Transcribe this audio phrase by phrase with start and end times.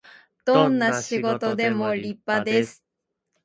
[0.45, 2.83] どんな仕事でも立派です